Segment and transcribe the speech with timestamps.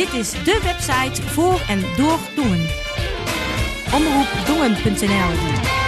[0.00, 2.66] Dit is de website voor en door Dongen.
[3.94, 5.79] Omroepdongen.nl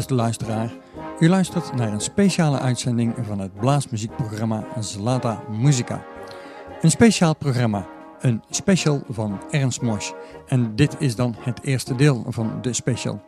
[0.00, 0.72] beste luisteraar.
[1.18, 6.04] U luistert naar een speciale uitzending van het blaasmuziekprogramma Zlata Musica.
[6.80, 7.86] Een speciaal programma,
[8.20, 10.12] een special van Ernst Mosch.
[10.46, 13.22] En dit is dan het eerste deel van de special.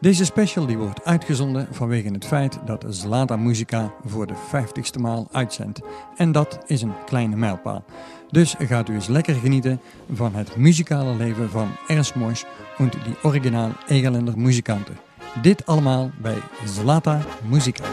[0.00, 5.28] Deze special die wordt uitgezonden vanwege het feit dat Zlata Musica voor de 50ste maal
[5.32, 5.80] uitzendt.
[6.16, 7.84] En dat is een kleine mijlpaal.
[8.30, 9.80] Dus gaat u eens lekker genieten
[10.12, 12.44] van het muzikale leven van Ernst Mosch
[12.78, 14.96] en die original Egerländer muzikanten.
[15.40, 17.84] Dit allemaal bij Zlata Musica.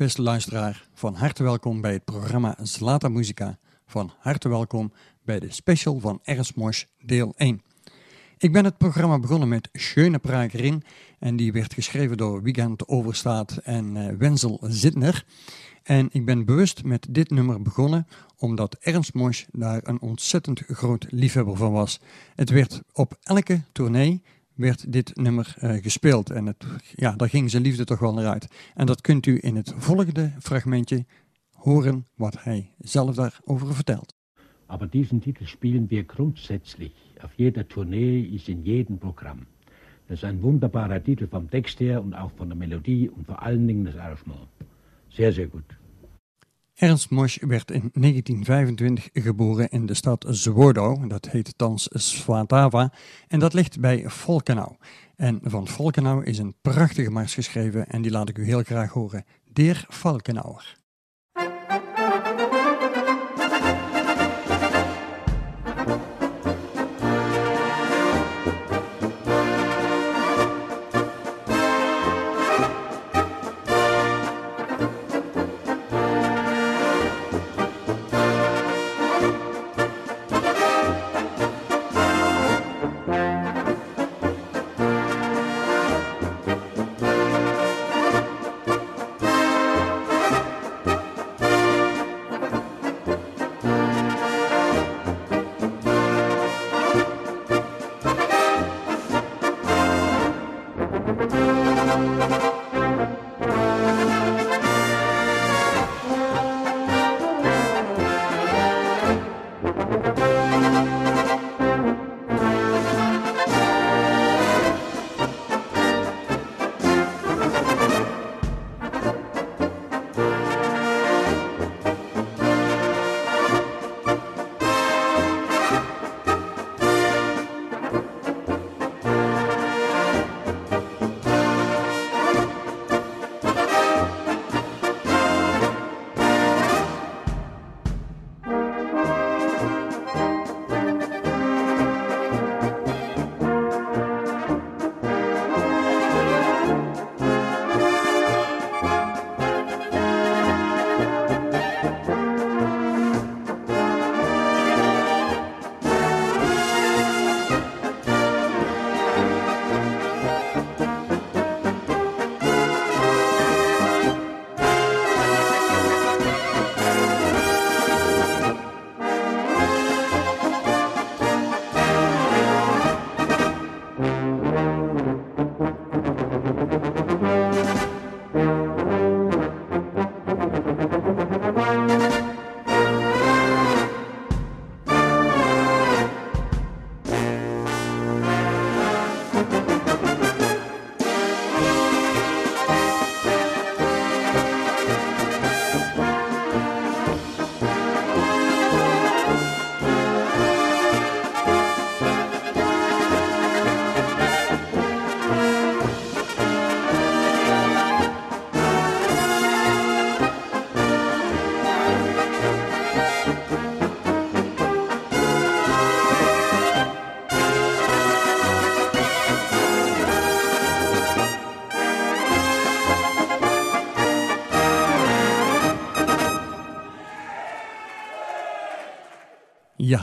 [0.00, 3.58] Beste luisteraar, van harte welkom bij het programma Zlata Musica.
[3.86, 4.92] Van harte welkom
[5.24, 7.62] bij de special van Ernst Mosch deel 1.
[8.38, 10.82] Ik ben het programma begonnen met Schöne Pragerin
[11.18, 15.24] en die werd geschreven door Wiegand Overstaat en uh, Wenzel Zitner.
[15.82, 18.06] En ik ben bewust met dit nummer begonnen
[18.36, 22.00] omdat Ernst Mosch daar een ontzettend groot liefhebber van was.
[22.34, 24.22] Het werd op elke tournee
[24.60, 26.30] werd dit nummer uh, gespeeld.
[26.30, 28.48] En het, ja, daar ging zijn liefde toch wel naar uit.
[28.74, 31.04] En dat kunt u in het volgende fragmentje
[31.52, 34.18] horen wat hij zelf daarover vertelt.
[34.66, 36.92] Aber diesen Titel spielen wir grundsätzlich.
[37.22, 39.46] Auf jeder Tournee ist in jedem Programm.
[40.06, 43.42] Das ist ein wunderbarer Titel vom Text her und auch von der Melodie und vor
[43.42, 44.48] allen Dingen das Arrangement.
[45.08, 45.79] Sehr, sehr gut.
[46.80, 52.92] Ernst Mosch werd in 1925 geboren in de stad Zwoordouw, dat heet thans Swatava,
[53.28, 54.74] en dat ligt bij Volkenau.
[55.16, 58.92] En van Volkenau is een prachtige mars geschreven en die laat ik u heel graag
[58.92, 59.24] horen.
[59.52, 60.79] Deer Valkenauer.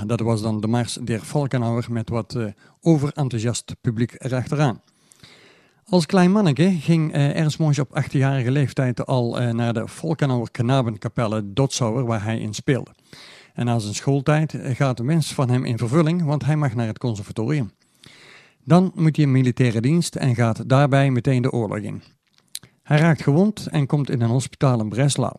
[0.07, 2.48] Dat was dan de Mars der Valkenauer met wat uh,
[2.81, 4.81] overenthousiast publiek erachteraan.
[5.86, 10.51] Als klein manneke ging uh, Ernst Monge op 18-jarige leeftijd al uh, naar de Volkenauer
[10.51, 12.92] Knabenkapelle Dotsauer, waar hij in speelde.
[13.54, 16.88] En na zijn schooltijd gaat de wens van hem in vervulling, want hij mag naar
[16.88, 17.71] het conservatorium.
[18.63, 22.01] Dan moet hij in militaire dienst en gaat daarbij meteen de oorlog in.
[22.83, 25.33] Hij raakt gewond en komt in een hospitaal in Breslau.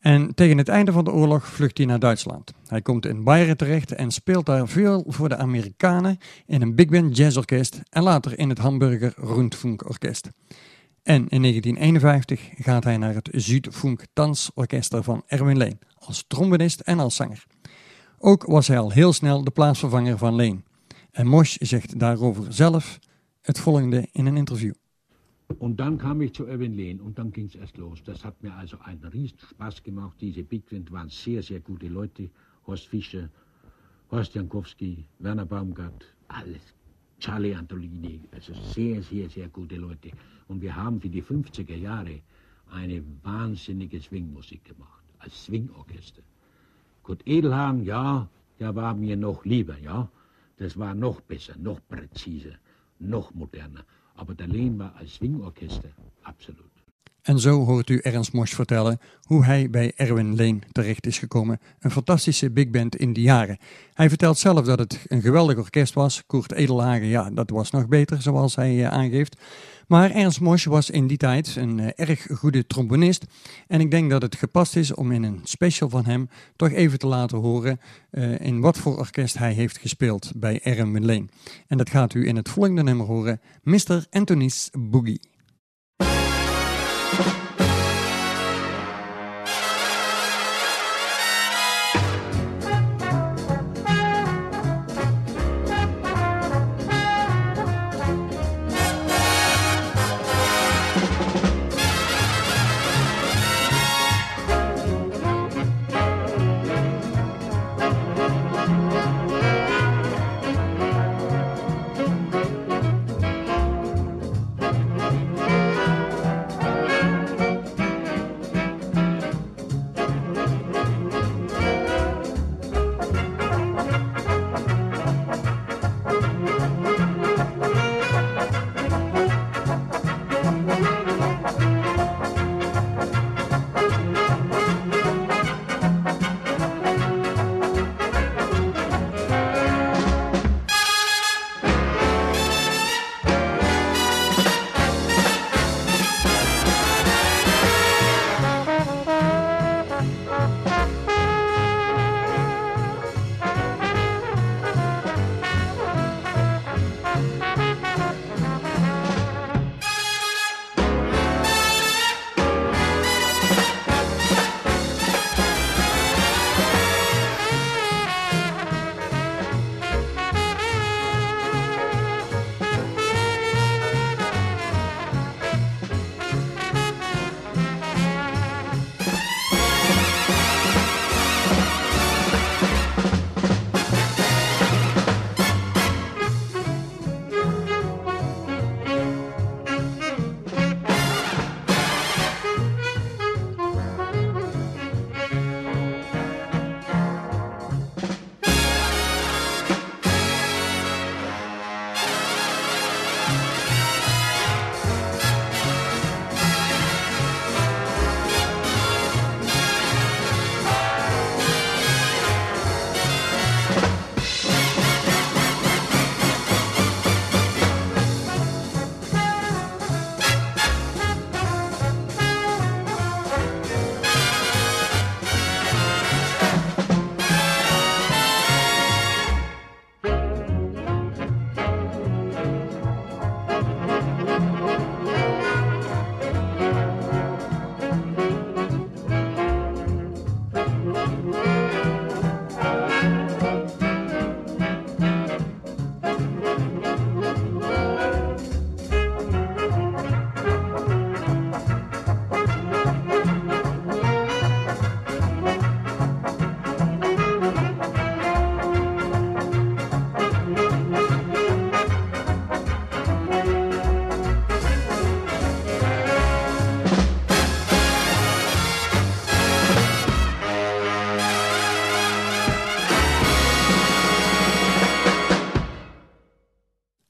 [0.00, 2.52] En tegen het einde van de oorlog vlucht hij naar Duitsland.
[2.66, 6.88] Hij komt in Bayern terecht en speelt daar veel voor de Amerikanen in een big
[6.88, 10.30] band jazzorkest en later in het Hamburger Rundfunkorkest.
[11.02, 16.98] En in 1951 gaat hij naar het Zuidfunk Tansorkester van Erwin Leen als trombonist en
[16.98, 17.44] als zanger.
[18.18, 20.64] Ook was hij al heel snel de plaatsvervanger van Leen.
[21.10, 22.98] En Mosch zegt daarover zelf
[23.42, 24.72] het volgende in een interview.
[25.56, 28.02] Und dann kam ich zu Erwin Lehn und dann ging es erst los.
[28.04, 30.16] Das hat mir also einen riesen Spaß gemacht.
[30.20, 32.28] Diese Big Band waren sehr, sehr gute Leute.
[32.66, 33.30] Horst Fischer,
[34.10, 36.74] Horst Jankowski, Werner Baumgart, alles.
[37.18, 40.10] Charlie Antolini, also sehr, sehr, sehr gute Leute.
[40.46, 42.20] Und wir haben für die 50er Jahre
[42.70, 46.22] eine wahnsinnige Swingmusik gemacht, als Swingorchester.
[47.02, 48.28] Kurt Edelhagen, ja,
[48.60, 50.08] der war mir noch lieber, ja.
[50.58, 52.54] Das war noch besser, noch präziser,
[52.98, 53.84] noch moderner.
[54.18, 55.90] Aber der Lehn war als Swingorchester
[56.24, 56.77] absolut.
[57.28, 61.60] En zo hoort u Ernst Mosch vertellen hoe hij bij Erwin Leen terecht is gekomen.
[61.80, 63.58] Een fantastische big band in die jaren.
[63.94, 66.22] Hij vertelt zelf dat het een geweldig orkest was.
[66.26, 69.36] Koert Edelhagen, ja, dat was nog beter zoals hij eh, aangeeft.
[69.86, 73.24] Maar Ernst Mosch was in die tijd een uh, erg goede trombonist.
[73.66, 76.98] En ik denk dat het gepast is om in een special van hem toch even
[76.98, 77.80] te laten horen
[78.10, 81.30] uh, in wat voor orkest hij heeft gespeeld bij Erwin Leen.
[81.66, 84.06] En dat gaat u in het volgende nummer horen, Mr.
[84.10, 85.20] Anthony's Boogie.
[87.10, 87.37] Thank you.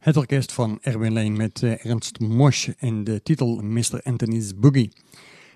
[0.08, 4.00] Het orkest van Erwin Leen met uh, Ernst Mosch en de titel Mr.
[4.02, 4.92] Anthony's Boogie.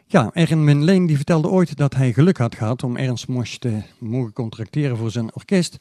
[0.06, 3.82] Ja, Erwin Leen die vertelde ooit dat hij geluk had gehad om Ernst Mosch te
[3.98, 5.76] mogen contracteren voor zijn orkest.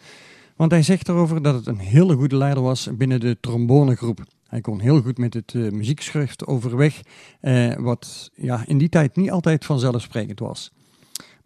[0.55, 4.23] Want hij zegt erover dat het een hele goede leider was binnen de trombonegroep.
[4.47, 7.01] Hij kon heel goed met het uh, muziekschrift overweg,
[7.41, 10.71] uh, wat ja, in die tijd niet altijd vanzelfsprekend was.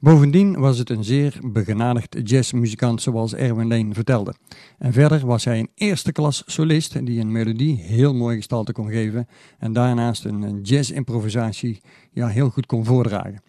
[0.06, 4.34] Bovendien was het een zeer begenadigd jazzmuzikant zoals Erwin Leen vertelde.
[4.78, 8.90] En verder was hij een eerste klas solist die een melodie heel mooi gestalte kon
[8.90, 9.28] geven
[9.60, 11.82] en daarnaast een jazzimprovisatie
[12.12, 13.42] ja, heel goed kon voordragen.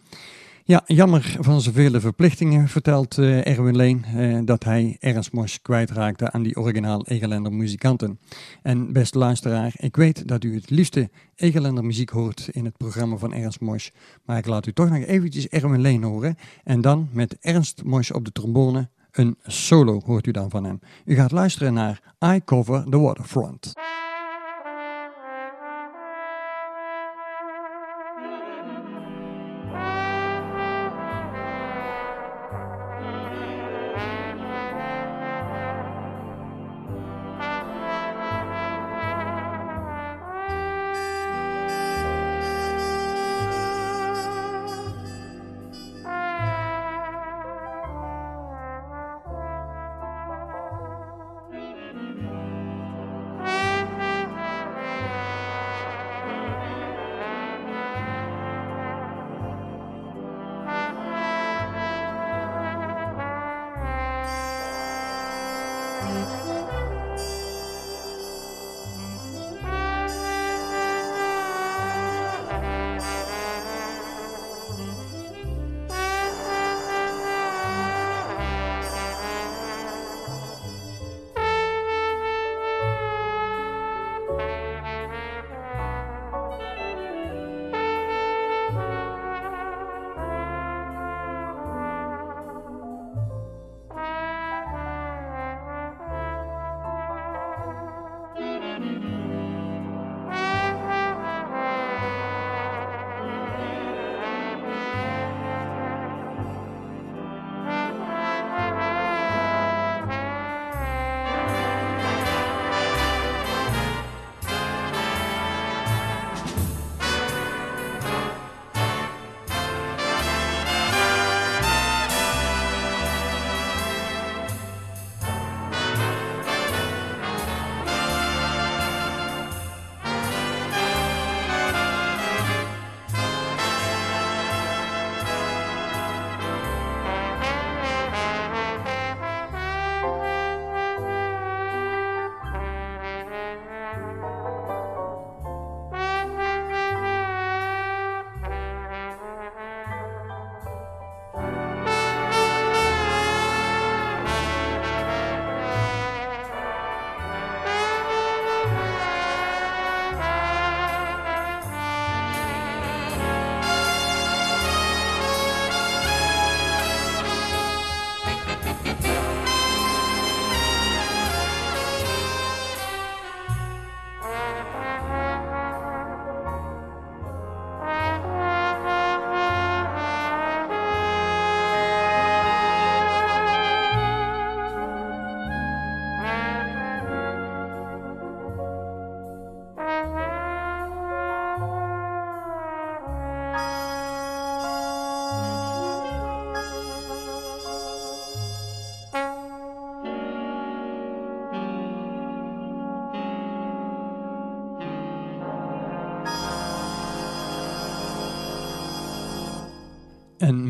[0.68, 6.30] Ja, jammer van zoveel verplichtingen, vertelt uh, Erwin Leen, uh, dat hij Ernst Mosch kwijtraakte
[6.30, 8.18] aan die originaal Egelender muzikanten.
[8.62, 13.16] En beste luisteraar, ik weet dat u het liefste Egelender muziek hoort in het programma
[13.16, 13.90] van Ernst Mosch,
[14.24, 18.10] maar ik laat u toch nog eventjes Erwin Leen horen en dan met Ernst Mosch
[18.10, 20.80] op de trombone een solo hoort u dan van hem.
[21.04, 23.72] U gaat luisteren naar I Cover the Waterfront.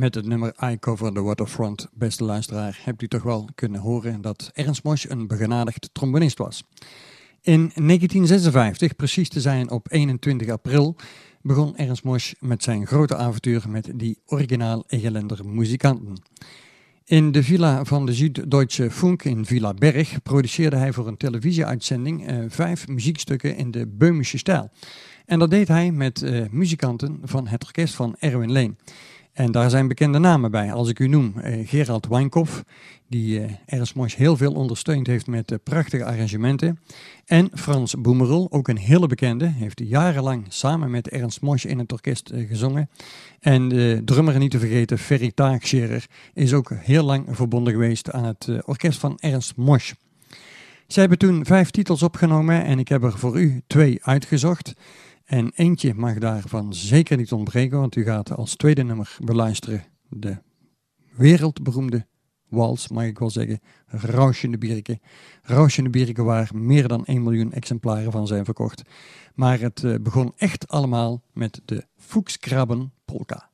[0.06, 4.20] Met het nummer I Cover the Waterfront, beste luisteraar, hebt u toch wel kunnen horen
[4.20, 6.64] dat Ernst Mosch een begenadigd trombonist was.
[7.40, 10.96] In 1956, precies te zijn op 21 april,
[11.42, 16.22] begon Ernst Mosch met zijn grote avontuur met die originaal Egelender muzikanten.
[17.04, 22.30] In de villa van de Süddeutsche Funk in Villa Berg produceerde hij voor een televisieuitzending
[22.30, 24.70] uh, vijf muziekstukken in de Beumische stijl.
[25.24, 28.76] En dat deed hij met uh, muzikanten van het orkest van Erwin Leen.
[29.36, 30.72] En daar zijn bekende namen bij.
[30.72, 32.62] Als ik u noem, uh, Gerald Wijnkopf,
[33.08, 36.80] die uh, Ernst Mosch heel veel ondersteund heeft met uh, prachtige arrangementen.
[37.24, 41.92] En Frans Boemerel, ook een hele bekende, heeft jarenlang samen met Ernst Mosch in het
[41.92, 42.90] orkest gezongen.
[43.40, 48.24] En de drummer niet te vergeten, Ferry Taakscherer, is ook heel lang verbonden geweest aan
[48.24, 49.92] het orkest van Ernst Mosch.
[50.86, 54.74] Zij hebben toen vijf titels opgenomen en ik heb er voor u twee uitgezocht.
[55.26, 60.36] En eentje mag daarvan zeker niet ontbreken, want u gaat als tweede nummer beluisteren de
[61.16, 62.06] wereldberoemde
[62.48, 65.00] wals, mag ik wel zeggen, Rauschende Bierke.
[65.42, 68.82] Rauschende Bierke waar meer dan 1 miljoen exemplaren van zijn verkocht.
[69.34, 73.50] Maar het uh, begon echt allemaal met de Fuchskrabben Polka.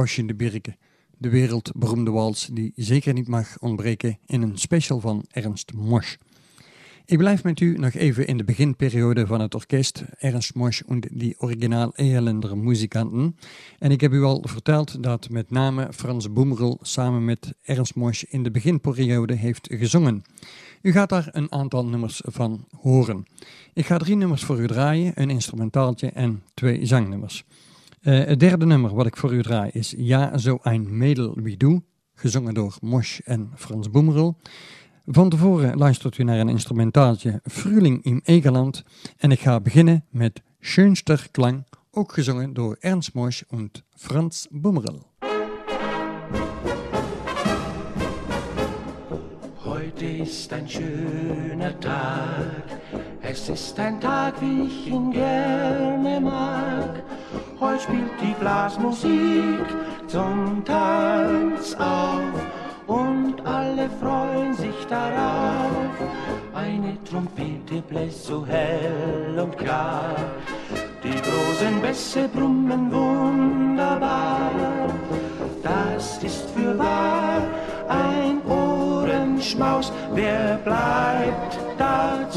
[0.01, 0.75] Rauschende Birken,
[1.17, 6.15] de wereldberoemde wals die zeker niet mag ontbreken in een special van Ernst Mosch.
[7.05, 10.99] Ik blijf met u nog even in de beginperiode van het orkest Ernst Mosch en
[11.11, 13.35] die originaal Ehelender muzikanten.
[13.79, 18.23] En ik heb u al verteld dat met name Frans Boemerel samen met Ernst Mosch
[18.23, 20.23] in de beginperiode heeft gezongen.
[20.81, 23.25] U gaat daar een aantal nummers van horen.
[23.73, 27.45] Ik ga drie nummers voor u draaien, een instrumentaaltje en twee zangnummers.
[28.01, 31.57] Eh, het derde nummer wat ik voor u draai is Ja, zo ein Mädel wie
[31.57, 31.81] du,
[32.13, 34.37] gezongen door Mosch en Frans Boemerel.
[35.05, 38.83] Van tevoren luistert u naar een instrumentaaltje Fruling im Egerland
[39.17, 45.09] en ik ga beginnen met Schönster Klang, ook gezongen door Ernst Mosch en Frans Boemerel.
[49.63, 52.65] Heute ist ein schöner Tag,
[53.21, 57.03] es ist ein Tag, wie ich ihn gerne mag.
[57.61, 59.67] Heute spielt die Blasmusik
[60.07, 62.33] zum Tanz auf
[62.87, 65.93] und alle freuen sich darauf.
[66.55, 70.15] Eine Trompete bläst so hell und klar,
[71.03, 74.49] die großen Bässe brummen wunderbar.
[75.61, 77.43] Das ist für wahr
[77.89, 82.27] ein Ohrenschmaus, wer bleibt da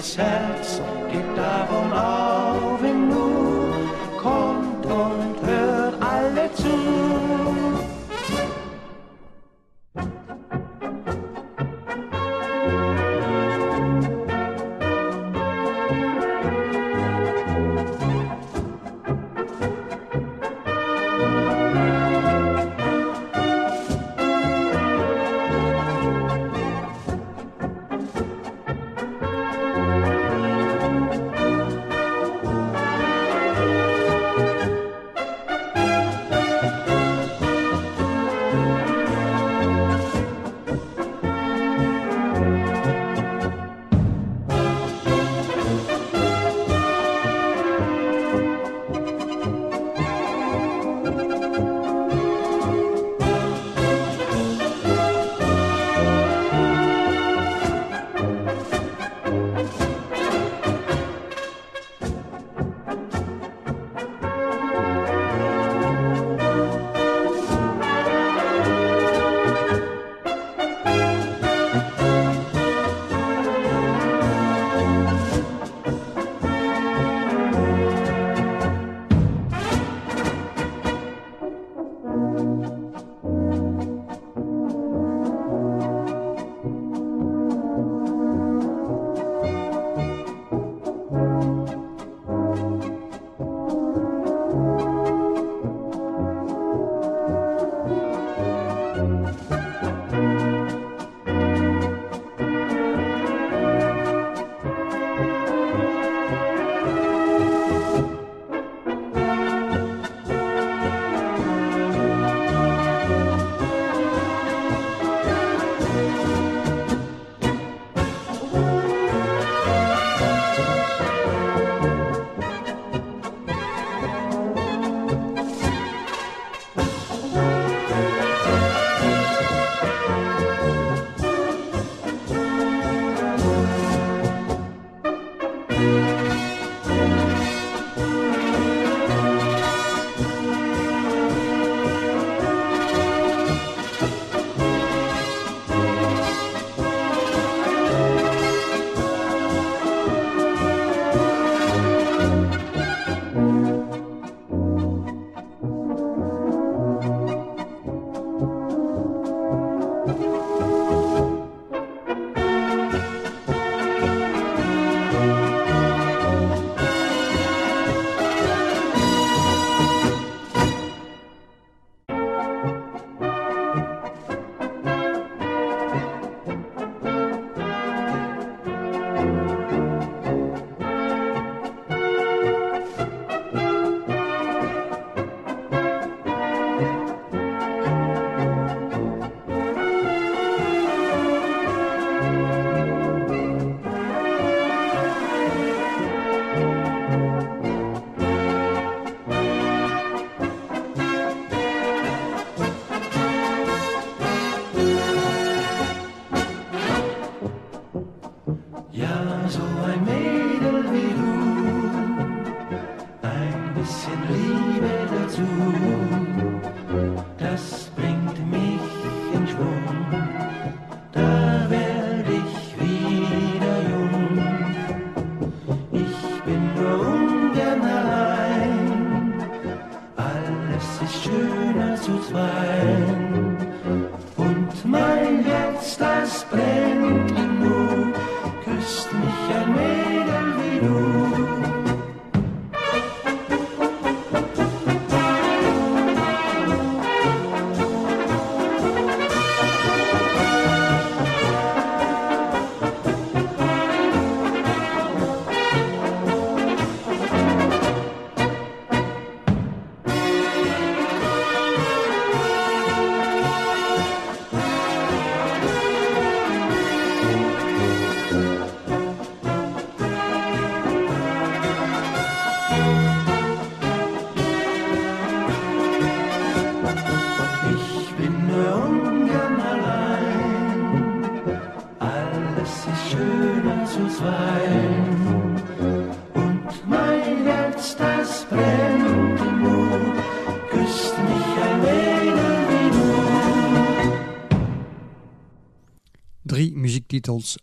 [0.00, 0.59] sad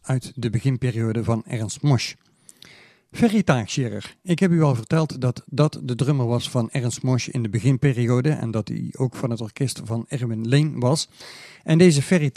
[0.02, 2.14] uit de beginperiode van Ernst Mosch.
[3.12, 3.44] Ferry.
[4.24, 7.50] Ik heb u al verteld dat dat de drummer was van Ernst Mosch in de
[7.50, 11.10] beginperiode en dat hij ook van het orkest van Erwin Leen was.
[11.64, 12.32] En deze Ferry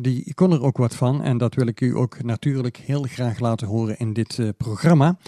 [0.00, 3.38] die kon er ook wat van en dat wil ik u ook natuurlijk heel graag
[3.38, 5.18] laten horen in dit uh, programma.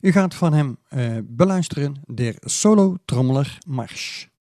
[0.00, 4.31] U gaat van hem uh, beluisteren der Solo Trommeler Mars.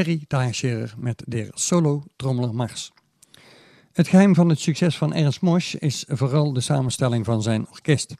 [0.00, 0.24] Ferry
[0.96, 2.92] met de solo trommeler Mars.
[3.92, 8.14] Het geheim van het succes van Ernst Mosch is vooral de samenstelling van zijn orkest.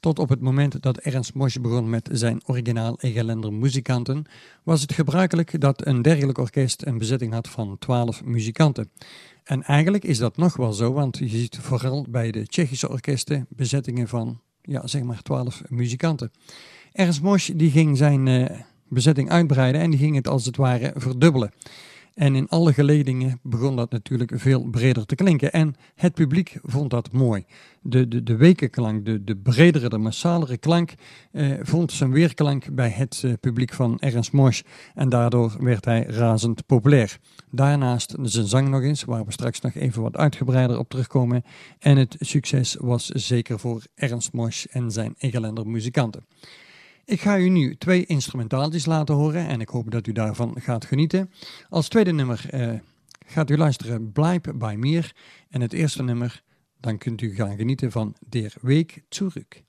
[0.00, 4.24] Tot op het moment dat Ernst Mosch begon met zijn originaal Egelender muzikanten,
[4.62, 8.90] was het gebruikelijk dat een dergelijk orkest een bezetting had van 12 muzikanten.
[9.44, 13.46] En eigenlijk is dat nog wel zo, want je ziet vooral bij de Tsjechische orkesten
[13.48, 16.30] bezettingen van, ja, zeg maar 12 muzikanten.
[16.92, 18.46] Ernst Mosch die ging zijn uh,
[18.94, 21.50] bezetting uitbreiden en die ging het als het ware verdubbelen.
[22.14, 25.52] En in alle geledingen begon dat natuurlijk veel breder te klinken.
[25.52, 27.44] En het publiek vond dat mooi.
[27.82, 30.94] De, de, de wekenklank, de, de bredere, de massalere klank,
[31.32, 34.62] eh, vond zijn weerklank bij het eh, publiek van Ernst Mosch.
[34.94, 37.18] En daardoor werd hij razend populair.
[37.50, 41.44] Daarnaast zijn zang nog eens, waar we straks nog even wat uitgebreider op terugkomen.
[41.78, 46.24] En het succes was zeker voor Ernst Mosch en zijn Egelender muzikanten.
[47.06, 50.84] Ik ga u nu twee instrumentaaltjes laten horen en ik hoop dat u daarvan gaat
[50.84, 51.30] genieten.
[51.68, 52.72] Als tweede nummer eh,
[53.26, 55.14] gaat u luisteren Blijf bij Meer
[55.48, 56.42] en het eerste nummer
[56.80, 59.64] dan kunt u gaan genieten van Der Week zurück.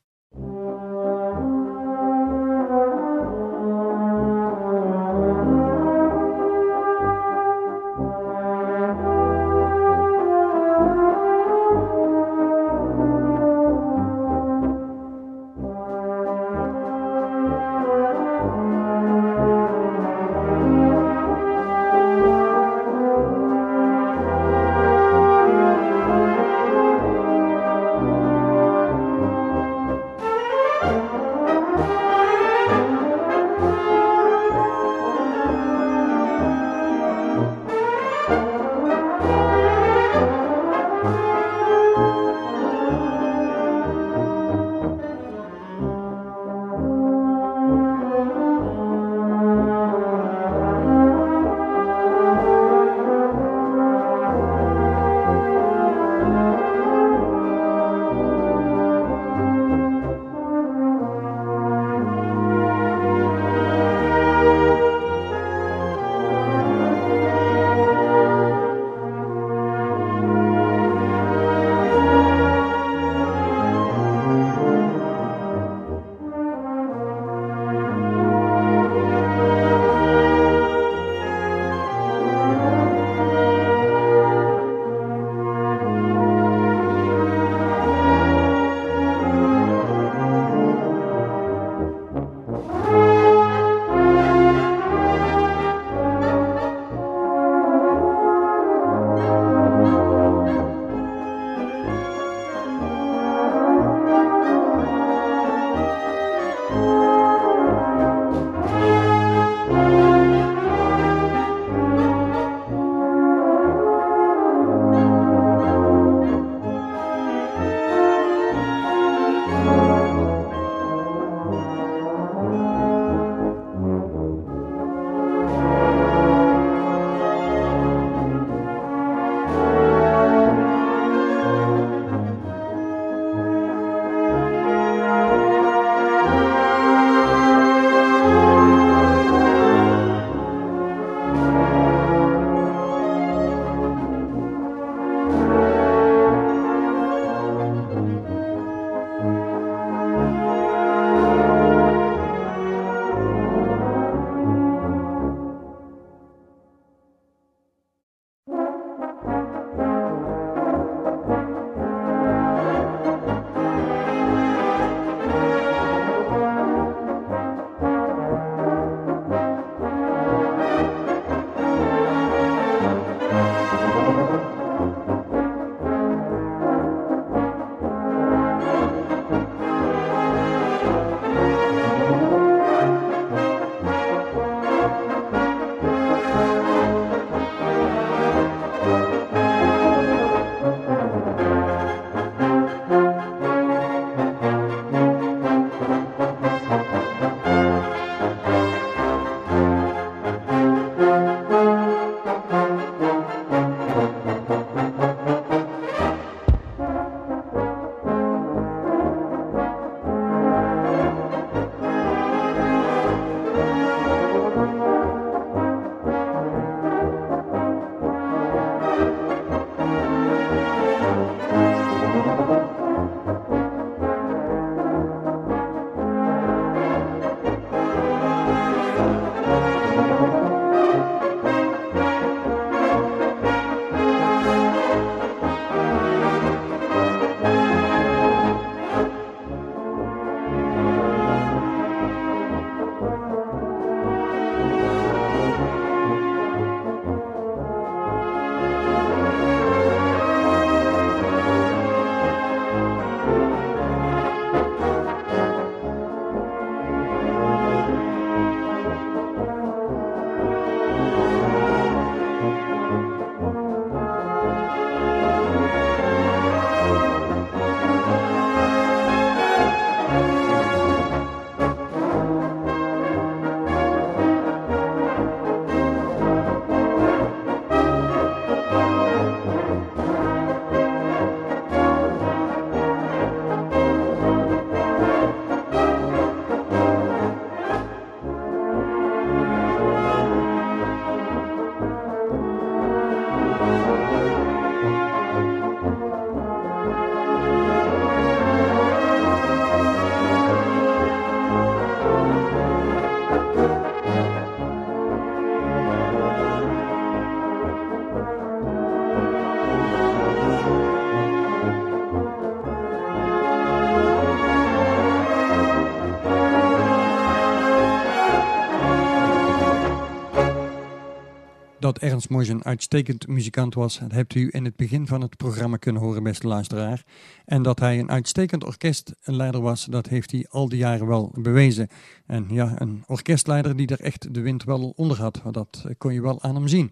[321.85, 325.37] Dat Ernst Moos een uitstekend muzikant was, dat hebt u in het begin van het
[325.37, 327.03] programma kunnen horen, beste luisteraar.
[327.45, 331.87] En dat hij een uitstekend orkestleider was, dat heeft hij al die jaren wel bewezen.
[332.25, 336.21] En ja, een orkestleider die er echt de wind wel onder had, dat kon je
[336.21, 336.91] wel aan hem zien.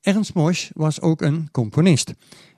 [0.00, 2.14] Ernst Mosch was ook een componist.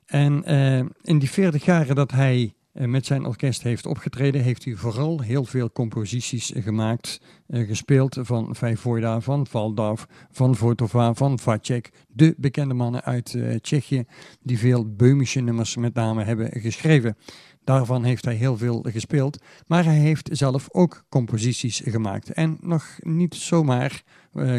[0.06, 4.74] En uh, in die 40 jaren dat hij met zijn orkest heeft opgetreden, heeft hij
[4.74, 11.90] vooral heel veel composities gemaakt, uh, gespeeld van Vijvoida, van Valdov, van Votova, van Vacek,
[12.08, 14.04] de bekende mannen uit Tsjechië,
[14.42, 17.16] die veel Beumische nummers met name hebben geschreven.
[17.64, 22.32] Daarvan heeft hij heel veel gespeeld, maar hij heeft zelf ook composities gemaakt.
[22.32, 24.02] En nog niet zomaar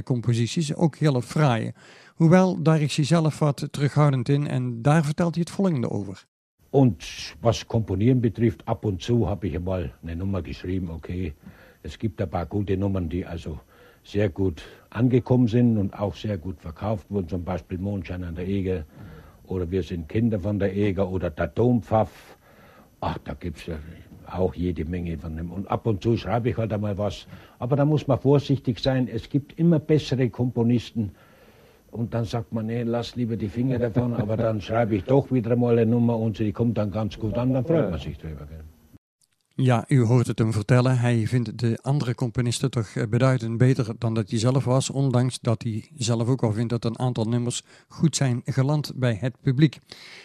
[0.04, 1.74] composities, ook hele fraaie.
[2.16, 6.26] Hoewel, daar is hij zelf wat terughoudend in en daar vertelt hij het volgende over.
[6.76, 11.34] Und was Komponieren betrifft, ab und zu habe ich einmal eine Nummer geschrieben, okay.
[11.84, 13.62] Es gibt ein paar gute Nummern, die also
[14.04, 18.46] sehr gut angekommen sind und auch sehr gut verkauft wurden, zum Beispiel Mondschein an der
[18.46, 18.84] Eger
[19.46, 22.38] oder Wir sind Kinder von der Eger oder Der Dompfaff.
[23.00, 23.78] Ach, da gibt es ja
[24.30, 25.52] auch jede Menge von dem.
[25.52, 27.26] Und ab und zu schreibe ich halt einmal was.
[27.58, 29.08] Aber da muss man vorsichtig sein.
[29.08, 31.14] Es gibt immer bessere Komponisten
[31.96, 35.32] und dann sagt man, nee, lass lieber die Finger davon, aber dann schreibe ich doch
[35.32, 38.18] wieder mal eine Nummer und die kommt dann ganz gut an, dann freut man sich
[38.18, 38.46] drüber.
[38.46, 38.75] Gell?
[39.58, 41.00] Ja, u hoort het hem vertellen.
[41.00, 45.40] Hij vindt de andere componisten toch eh, beduidend beter dan dat hij zelf was, ondanks
[45.40, 49.42] dat hij zelf ook al vindt dat een aantal nummers goed zijn geland bij het
[49.42, 49.80] publiek.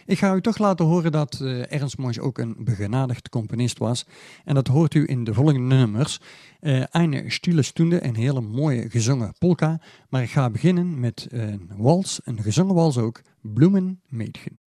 [0.06, 4.06] Ik ga u toch laten horen dat uh, Ernst Mosch ook een begenadigd componist was.
[4.44, 6.20] En dat hoort u in de volgende nummers.
[6.60, 9.80] Uh, eine stille stunde, een hele mooie gezongen polka.
[10.08, 14.59] Maar ik ga beginnen met een wals, een gezongen wals ook, Bloemenmädchen.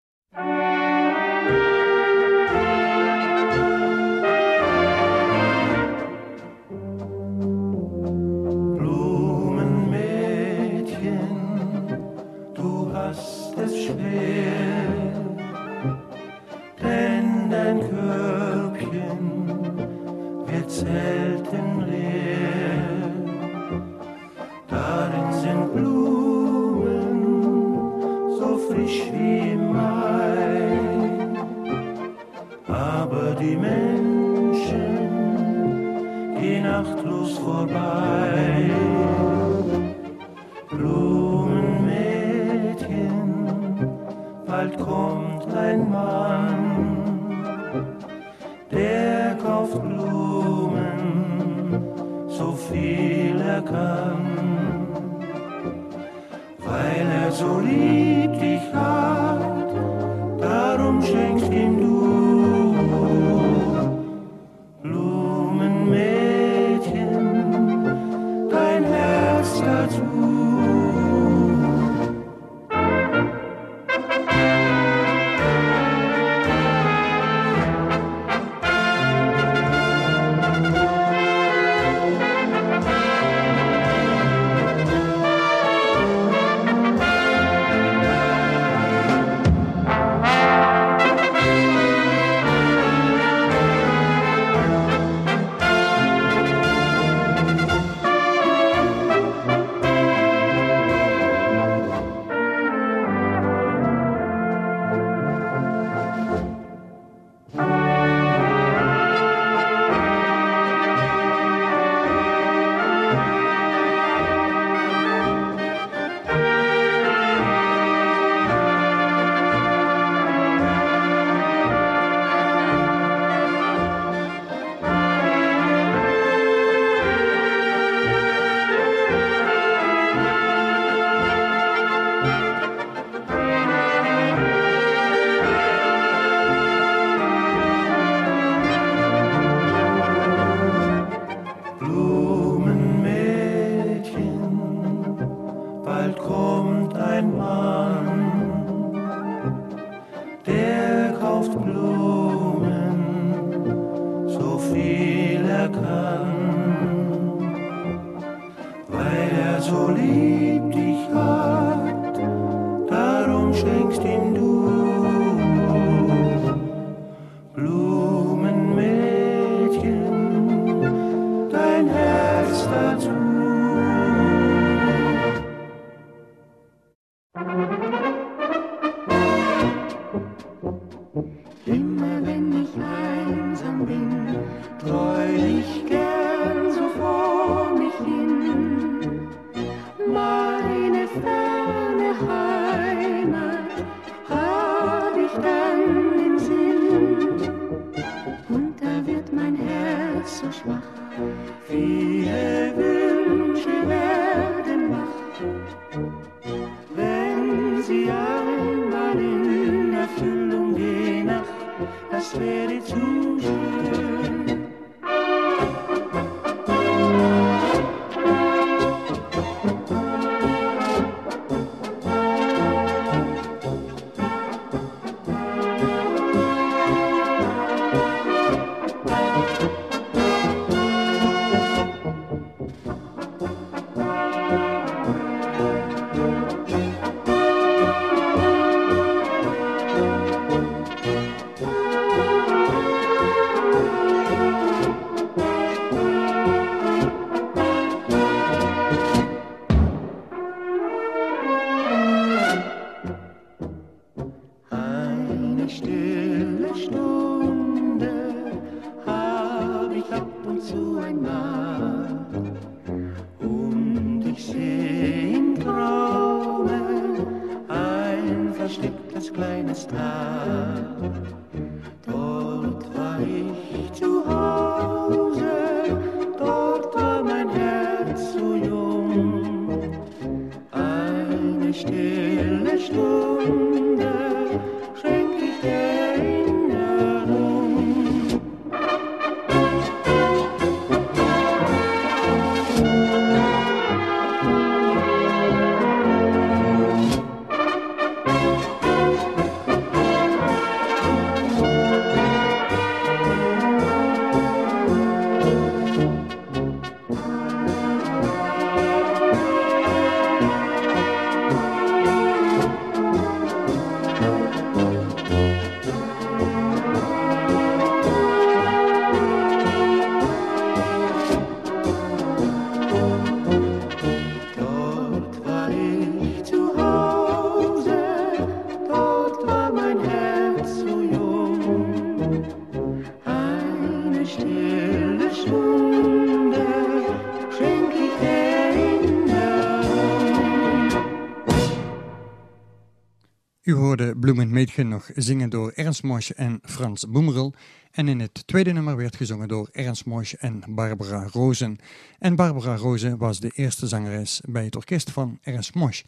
[344.23, 347.53] Bloemend Mädchen nog zingen door Ernst Mosch en Frans Boemerel.
[347.91, 351.77] En in het tweede nummer werd gezongen door Ernst Mosch en Barbara Rozen.
[352.19, 356.03] En Barbara Rozen was de eerste zangeres bij het orkest van Ernst Mosch.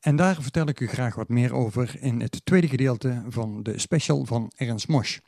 [0.00, 3.78] En daar vertel ik u graag wat meer over in het tweede gedeelte van de
[3.78, 5.18] special van Ernst Mosch.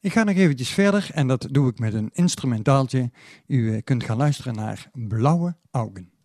[0.00, 3.10] Ik ga nog eventjes verder en dat doe ik met een instrumentaaltje.
[3.46, 6.17] U eh, kunt gaan luisteren naar Blauwe Augen.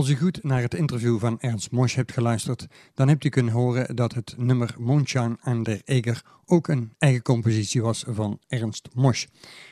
[0.00, 3.52] Als u goed naar het interview van Ernst Mosch hebt geluisterd, dan hebt u kunnen
[3.52, 8.88] horen dat het nummer Mondschein aan der Eger ook een eigen compositie was van Ernst
[8.94, 9.26] Mosch.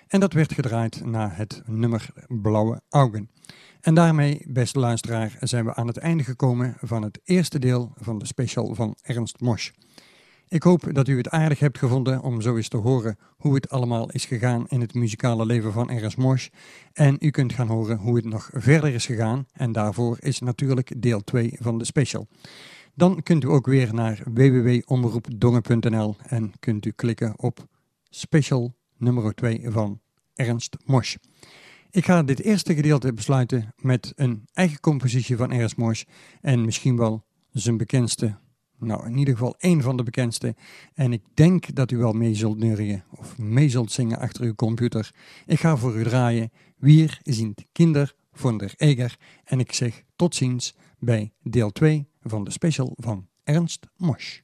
[0.07, 3.31] En dat werd gedraaid na het nummer Blauwe Augen.
[3.81, 8.19] En daarmee, beste luisteraar, zijn we aan het einde gekomen van het eerste deel van
[8.19, 9.71] de special van Ernst Mosch.
[10.51, 13.71] Ik hoop dat u het aardig hebt gevonden om zo eens te horen hoe het
[13.71, 16.49] allemaal is gegaan in het muzikale leven van Ernst Mosch.
[16.93, 19.47] En u kunt gaan horen hoe het nog verder is gegaan.
[19.53, 22.27] En daarvoor is natuurlijk deel 2 van de special.
[22.95, 27.67] Dan kunt u ook weer naar www.omroepdongen.nl en kunt u klikken op
[28.09, 30.01] special nummer 2 van
[30.35, 31.17] Ernst Mosch.
[31.91, 36.05] Ik ga dit eerste gedeelte besluiten met een eigen compositie van Ernst Mosch
[36.41, 38.39] en misschien wel zijn bekendste
[38.79, 40.55] nou, in ieder geval één van de bekendste.
[40.95, 44.55] En ik denk dat u wel mee zult neurien of mee zult zingen achter uw
[44.55, 45.11] computer.
[45.47, 46.51] Ik ga voor u draaien.
[46.77, 49.17] Wir sind Kinder von der Eger.
[49.45, 54.41] En ik zeg tot ziens bij deel 2 van de special van Ernst Mosch.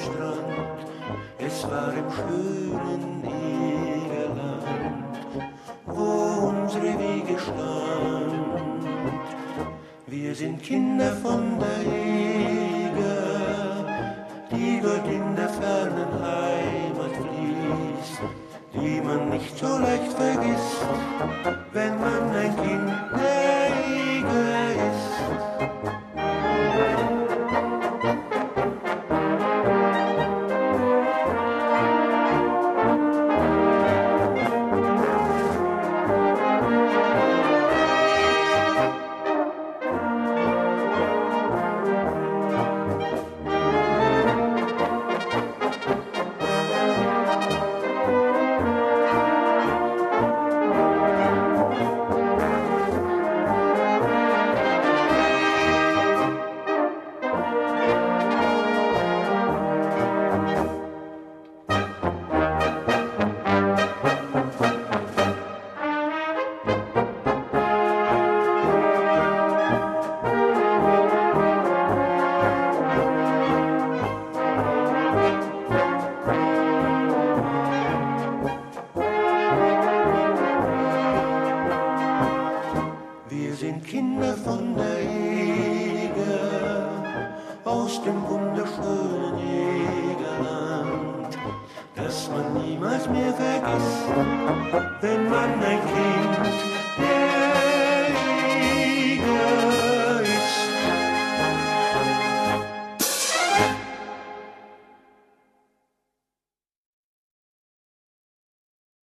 [0.00, 0.78] Strand.
[1.38, 4.64] Es war im schönen Egerland,
[5.86, 8.84] wo unsere Wege stand.
[10.06, 11.77] Wir sind Kinder von der